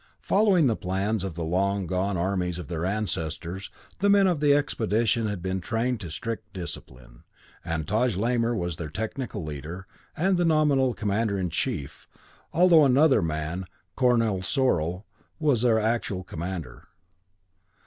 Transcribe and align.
Following 0.23 0.65
the 0.65 0.75
plans 0.75 1.23
of 1.23 1.35
the 1.35 1.43
long 1.43 1.85
gone 1.85 2.17
armies 2.17 2.57
of 2.57 2.69
their 2.69 2.85
ancestors, 2.87 3.69
the 3.99 4.09
men 4.09 4.25
of 4.25 4.39
the 4.39 4.51
expedition 4.51 5.27
had 5.27 5.43
been 5.43 5.61
trained 5.61 5.99
to 5.99 6.09
strict 6.09 6.51
discipline; 6.53 7.21
and 7.63 7.87
Taj 7.87 8.17
Lamor 8.17 8.55
was 8.57 8.77
their 8.77 8.89
technical 8.89 9.43
leader 9.43 9.85
and 10.17 10.37
the 10.37 10.43
nominal 10.43 10.95
Commander 10.95 11.37
in 11.37 11.51
Chief, 11.51 12.07
although 12.51 12.83
another 12.83 13.21
man, 13.21 13.65
Kornal 13.95 14.41
Sorul, 14.41 15.03
was 15.37 15.61
their 15.61 15.79
actual 15.79 16.23
commander. 16.23 16.87